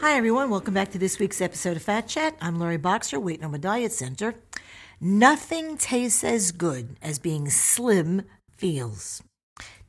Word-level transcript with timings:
Hi, 0.00 0.16
everyone. 0.16 0.48
Welcome 0.48 0.74
back 0.74 0.92
to 0.92 0.98
this 0.98 1.18
week's 1.18 1.40
episode 1.40 1.76
of 1.76 1.82
Fat 1.82 2.06
Chat. 2.06 2.36
I'm 2.40 2.60
Lori 2.60 2.76
Boxer, 2.76 3.18
Weight 3.18 3.40
No 3.40 3.48
More 3.48 3.58
Diet 3.58 3.90
Center. 3.90 4.36
Nothing 5.00 5.76
tastes 5.76 6.22
as 6.22 6.52
good 6.52 6.96
as 7.02 7.18
being 7.18 7.50
slim 7.50 8.22
feels. 8.56 9.24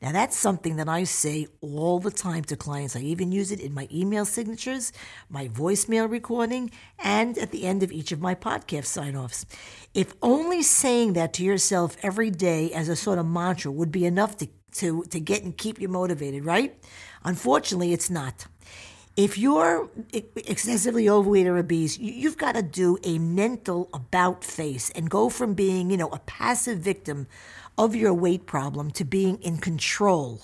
Now, 0.02 0.10
that's 0.10 0.36
something 0.36 0.74
that 0.76 0.88
I 0.88 1.04
say 1.04 1.46
all 1.60 2.00
the 2.00 2.10
time 2.10 2.42
to 2.44 2.56
clients. 2.56 2.96
I 2.96 3.00
even 3.00 3.30
use 3.30 3.52
it 3.52 3.60
in 3.60 3.72
my 3.72 3.86
email 3.92 4.24
signatures, 4.24 4.92
my 5.28 5.46
voicemail 5.46 6.10
recording, 6.10 6.72
and 6.98 7.38
at 7.38 7.52
the 7.52 7.64
end 7.64 7.84
of 7.84 7.92
each 7.92 8.10
of 8.10 8.20
my 8.20 8.34
podcast 8.34 8.86
sign 8.86 9.14
offs. 9.14 9.46
If 9.94 10.14
only 10.22 10.64
saying 10.64 11.12
that 11.12 11.32
to 11.34 11.44
yourself 11.44 11.96
every 12.02 12.30
day 12.30 12.72
as 12.72 12.88
a 12.88 12.96
sort 12.96 13.20
of 13.20 13.26
mantra 13.26 13.70
would 13.70 13.92
be 13.92 14.06
enough 14.06 14.36
to, 14.38 14.48
to, 14.72 15.04
to 15.04 15.20
get 15.20 15.44
and 15.44 15.56
keep 15.56 15.80
you 15.80 15.86
motivated, 15.86 16.44
right? 16.44 16.76
Unfortunately, 17.22 17.92
it's 17.92 18.10
not. 18.10 18.46
If 19.16 19.36
you're 19.36 19.90
excessively 20.12 21.08
overweight 21.08 21.46
or 21.46 21.58
obese, 21.58 21.98
you've 21.98 22.38
got 22.38 22.54
to 22.54 22.62
do 22.62 22.98
a 23.02 23.18
mental 23.18 23.88
about 23.92 24.44
face 24.44 24.90
and 24.90 25.10
go 25.10 25.28
from 25.28 25.54
being, 25.54 25.90
you 25.90 25.96
know, 25.96 26.08
a 26.08 26.20
passive 26.20 26.78
victim 26.78 27.26
of 27.76 27.94
your 27.94 28.14
weight 28.14 28.46
problem 28.46 28.90
to 28.92 29.04
being 29.04 29.36
in 29.42 29.58
control. 29.58 30.42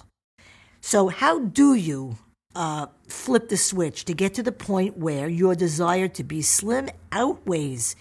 So, 0.81 1.09
how 1.09 1.39
do 1.39 1.75
you 1.75 2.19
uh, 2.55 2.87
flip 3.09 3.49
the 3.49 3.57
switch 3.57 4.05
to 4.07 4.15
get 4.15 4.35
to 4.35 4.43
the 4.43 4.53
point 4.53 4.97
where 4.97 5.29
your 5.29 5.55
desire 5.55 6.09
to 6.09 6.25
be 6.25 6.43
slim 6.43 6.89
outweighs 7.13 7.95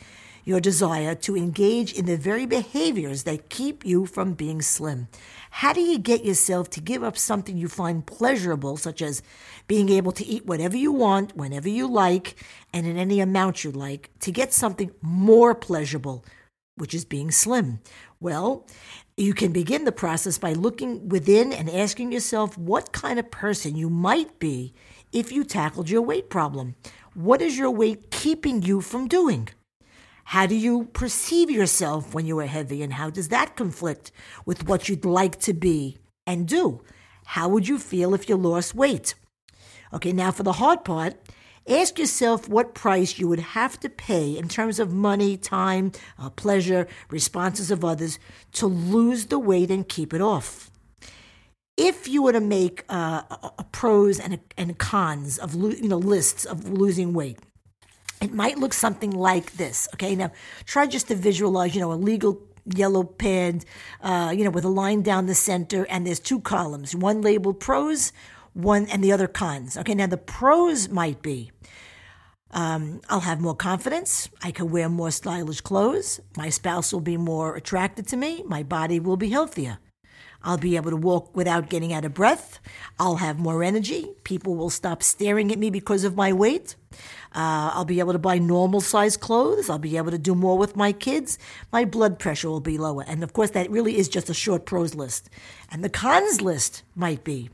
your 0.46 0.60
desire 0.60 1.16
to 1.16 1.36
engage 1.36 1.92
in 1.92 2.06
the 2.06 2.16
very 2.16 2.46
behaviors 2.46 3.24
that 3.24 3.50
keep 3.50 3.84
you 3.84 4.06
from 4.06 4.34
being 4.34 4.62
slim? 4.62 5.08
How 5.50 5.74
do 5.74 5.82
you 5.82 5.98
get 5.98 6.24
yourself 6.24 6.70
to 6.72 6.82
give 6.82 7.04
up 7.04 7.18
something 7.18 7.58
you 7.58 7.68
find 7.68 8.06
pleasurable, 8.06 8.78
such 8.78 9.02
as 9.02 9.24
being 9.68 9.90
able 9.90 10.12
to 10.14 10.26
eat 10.26 10.46
whatever 10.46 10.78
you 10.78 10.92
want, 10.92 11.36
whenever 11.36 11.68
you 11.68 11.88
like, 11.88 12.36
and 12.72 12.86
in 12.86 12.98
any 12.98 13.20
amount 13.20 13.64
you 13.64 13.72
like, 13.72 14.12
to 14.20 14.32
get 14.32 14.54
something 14.54 14.92
more 15.02 15.56
pleasurable, 15.56 16.24
which 16.76 16.94
is 16.94 17.04
being 17.04 17.32
slim? 17.32 17.80
Well, 18.20 18.68
you 19.18 19.34
can 19.34 19.52
begin 19.52 19.86
the 19.86 19.92
process 19.92 20.38
by 20.38 20.54
looking 20.54 21.10
within 21.10 21.54
and 21.54 21.70
asking 21.70 22.12
yourself 22.12 22.58
what 22.58 22.92
kind 22.92 23.18
of 23.18 23.32
person 23.32 23.76
you 23.76 23.90
might 23.90 24.40
be 24.40 24.74
if 25.12 25.32
you 25.32 25.44
tackled 25.44 25.90
your 25.90 26.02
weight 26.02 26.30
problem. 26.30 26.76
What 27.14 27.42
is 27.42 27.58
your 27.58 27.72
weight 27.72 28.12
keeping 28.12 28.62
you 28.62 28.82
from 28.82 29.08
doing? 29.08 29.48
How 30.26 30.46
do 30.46 30.56
you 30.56 30.86
perceive 30.94 31.50
yourself 31.50 32.14
when 32.14 32.26
you 32.26 32.38
are 32.40 32.46
heavy, 32.46 32.82
and 32.84 32.94
how 32.94 33.10
does 33.10 33.30
that 33.30 33.56
conflict 33.56 34.12
with 34.46 34.68
what 34.68 34.90
you'd 34.90 35.06
like 35.06 35.40
to 35.42 35.54
be 35.54 35.98
and 36.28 36.48
do? 36.48 36.82
How 37.26 37.48
would 37.48 37.68
you 37.68 37.80
feel 37.80 38.14
if 38.14 38.28
you 38.28 38.36
lost 38.36 38.76
weight? 38.76 39.16
Okay, 39.94 40.12
now 40.12 40.32
for 40.32 40.44
the 40.44 40.54
hard 40.54 40.84
part, 40.84 41.16
Ask 41.68 41.98
yourself 41.98 42.48
what 42.48 42.76
price 42.76 43.18
you 43.18 43.28
would 43.28 43.40
have 43.40 43.80
to 43.80 43.90
pay 43.90 44.38
in 44.38 44.48
terms 44.48 44.80
of 44.80 44.94
money, 44.94 45.36
time, 45.36 45.94
uh, 46.20 46.30
pleasure, 46.30 46.88
responses 47.10 47.72
of 47.72 47.84
others 47.84 48.20
to 48.54 48.68
lose 48.68 49.28
the 49.28 49.40
weight 49.40 49.72
and 49.72 49.90
keep 49.90 50.14
it 50.14 50.22
off. 50.22 50.70
If 51.76 52.08
you 52.08 52.22
were 52.22 52.34
to 52.34 52.40
make 52.40 52.86
uh, 52.88 53.24
a, 53.58 53.66
pros 53.72 54.20
and, 54.20 54.36
a, 54.36 54.40
and 54.58 54.78
cons 54.78 55.40
of 55.40 55.56
lo- 55.56 55.72
you 55.72 55.90
know 55.90 55.98
lists 55.98 56.46
of 56.46 56.70
losing 56.70 57.14
weight, 57.14 57.40
it 58.22 58.34
might 58.34 58.58
look 58.58 58.74
something 58.74 59.12
like 59.12 59.54
this. 59.54 59.88
Okay, 59.94 60.16
now 60.16 60.32
try 60.66 60.88
just 60.88 61.08
to 61.10 61.16
visualize 61.16 61.76
you 61.76 61.82
know 61.82 61.92
a 61.92 61.96
legal 61.96 62.42
yellow 62.74 63.04
pad, 63.04 63.66
uh, 64.02 64.34
you 64.36 64.44
know, 64.44 64.50
with 64.50 64.66
a 64.66 64.70
line 64.70 65.02
down 65.02 65.28
the 65.28 65.36
center, 65.36 65.86
and 65.86 66.06
there's 66.06 66.20
two 66.20 66.40
columns, 66.40 66.96
one 66.96 67.22
labeled 67.22 67.60
pros, 67.60 68.12
one 68.54 68.88
and 68.88 69.04
the 69.04 69.12
other 69.12 69.28
cons. 69.28 69.78
Okay, 69.78 69.94
now 69.94 70.08
the 70.08 70.18
pros 70.18 70.90
might 70.90 71.22
be 71.22 71.52
um, 72.56 73.02
I'll 73.10 73.20
have 73.20 73.42
more 73.42 73.56
confidence. 73.56 74.30
I 74.42 74.52
can 74.52 74.72
wear 74.72 74.88
more 74.88 75.12
stylish 75.12 75.60
clothes. 75.60 76.22
My 76.38 76.50
spouse 76.50 76.94
will 76.94 77.02
be 77.02 77.18
more 77.18 77.56
attracted 77.56 78.08
to 78.08 78.18
me. 78.18 78.44
My 78.48 78.64
body 78.64 79.00
will 79.00 79.18
be 79.18 79.30
healthier. 79.30 79.80
I'll 80.44 80.58
be 80.58 80.76
able 80.76 80.92
to 80.92 80.98
walk 80.98 81.36
without 81.36 81.70
getting 81.70 81.92
out 81.94 82.06
of 82.06 82.14
breath. 82.14 82.60
I'll 83.00 83.18
have 83.18 83.40
more 83.40 83.64
energy. 83.64 84.08
People 84.24 84.56
will 84.56 84.70
stop 84.70 85.02
staring 85.02 85.52
at 85.52 85.60
me 85.60 85.70
because 85.70 86.04
of 86.04 86.16
my 86.16 86.32
weight. 86.32 86.76
Uh, 87.34 87.72
I'll 87.74 87.86
be 87.86 88.00
able 88.00 88.14
to 88.14 88.20
buy 88.20 88.38
normal 88.38 88.80
size 88.82 89.18
clothes. 89.18 89.70
I'll 89.70 89.80
be 89.80 89.98
able 89.98 90.12
to 90.12 90.18
do 90.18 90.36
more 90.36 90.58
with 90.58 90.76
my 90.76 90.92
kids. 90.92 91.38
My 91.72 91.84
blood 91.84 92.20
pressure 92.20 92.50
will 92.50 92.62
be 92.62 92.78
lower. 92.78 93.04
And 93.08 93.24
of 93.24 93.34
course, 93.34 93.52
that 93.52 93.70
really 93.70 93.98
is 93.98 94.08
just 94.08 94.30
a 94.30 94.34
short 94.34 94.66
pros 94.66 94.96
list. 94.96 95.30
And 95.72 95.84
the 95.84 95.90
cons 95.90 96.42
list 96.42 96.84
might 96.96 97.24
be 97.24 97.50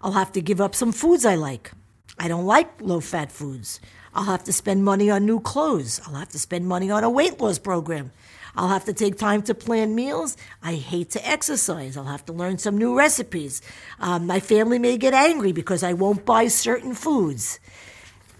I'll 0.00 0.12
have 0.12 0.32
to 0.32 0.40
give 0.40 0.60
up 0.60 0.74
some 0.74 0.92
foods 0.92 1.24
I 1.24 1.34
like. 1.34 1.72
I 2.18 2.28
don't 2.28 2.46
like 2.46 2.80
low 2.80 3.00
fat 3.00 3.32
foods. 3.32 3.80
I'll 4.14 4.24
have 4.24 4.44
to 4.44 4.52
spend 4.52 4.84
money 4.84 5.10
on 5.10 5.26
new 5.26 5.40
clothes. 5.40 6.00
I'll 6.06 6.14
have 6.14 6.28
to 6.30 6.38
spend 6.38 6.66
money 6.66 6.90
on 6.90 7.04
a 7.04 7.10
weight 7.10 7.40
loss 7.40 7.58
program. 7.58 8.12
I'll 8.56 8.68
have 8.68 8.84
to 8.86 8.92
take 8.92 9.18
time 9.18 9.42
to 9.42 9.54
plan 9.54 9.94
meals. 9.94 10.36
I 10.62 10.74
hate 10.74 11.10
to 11.10 11.28
exercise. 11.28 11.96
I'll 11.96 12.04
have 12.04 12.24
to 12.26 12.32
learn 12.32 12.58
some 12.58 12.76
new 12.78 12.96
recipes. 12.96 13.62
Um, 14.00 14.26
my 14.26 14.40
family 14.40 14.78
may 14.78 14.96
get 14.96 15.14
angry 15.14 15.52
because 15.52 15.82
I 15.82 15.92
won't 15.92 16.24
buy 16.24 16.48
certain 16.48 16.94
foods. 16.94 17.60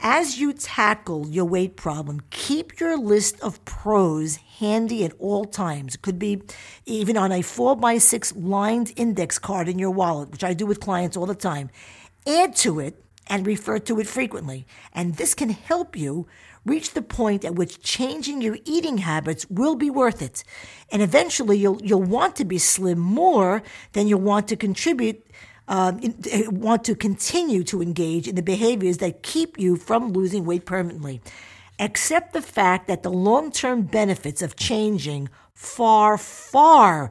As 0.00 0.38
you 0.38 0.52
tackle 0.52 1.28
your 1.28 1.44
weight 1.44 1.76
problem, 1.76 2.20
keep 2.30 2.78
your 2.78 2.96
list 2.96 3.40
of 3.40 3.64
pros 3.64 4.36
handy 4.36 5.04
at 5.04 5.12
all 5.18 5.44
times. 5.44 5.96
It 5.96 6.02
could 6.02 6.20
be 6.20 6.42
even 6.86 7.16
on 7.16 7.32
a 7.32 7.42
4 7.42 7.74
by 7.74 7.98
6 7.98 8.36
lined 8.36 8.92
index 8.94 9.40
card 9.40 9.68
in 9.68 9.78
your 9.78 9.90
wallet, 9.90 10.30
which 10.30 10.44
I 10.44 10.54
do 10.54 10.66
with 10.66 10.78
clients 10.78 11.16
all 11.16 11.26
the 11.26 11.34
time. 11.34 11.70
Add 12.28 12.54
to 12.56 12.78
it 12.78 13.02
and 13.28 13.46
refer 13.46 13.78
to 13.78 14.00
it 14.00 14.06
frequently. 14.06 14.66
And 14.92 15.14
this 15.16 15.34
can 15.34 15.50
help 15.50 15.96
you 15.96 16.26
reach 16.64 16.92
the 16.92 17.02
point 17.02 17.44
at 17.44 17.54
which 17.54 17.82
changing 17.82 18.42
your 18.42 18.58
eating 18.64 18.98
habits 18.98 19.46
will 19.48 19.74
be 19.74 19.90
worth 19.90 20.22
it. 20.22 20.44
And 20.90 21.02
eventually 21.02 21.58
you'll, 21.58 21.80
you'll 21.82 22.02
want 22.02 22.36
to 22.36 22.44
be 22.44 22.58
slim 22.58 22.98
more 22.98 23.62
than 23.92 24.06
you'll 24.06 24.20
want 24.20 24.48
to 24.48 24.56
contribute, 24.56 25.24
um, 25.66 26.00
want 26.50 26.84
to 26.84 26.94
continue 26.94 27.62
to 27.64 27.82
engage 27.82 28.28
in 28.28 28.34
the 28.34 28.42
behaviors 28.42 28.98
that 28.98 29.22
keep 29.22 29.58
you 29.58 29.76
from 29.76 30.12
losing 30.12 30.44
weight 30.44 30.66
permanently. 30.66 31.20
Accept 31.78 32.32
the 32.32 32.42
fact 32.42 32.88
that 32.88 33.02
the 33.02 33.10
long 33.10 33.52
term 33.52 33.82
benefits 33.82 34.42
of 34.42 34.56
changing 34.56 35.28
far, 35.54 36.18
far 36.18 37.10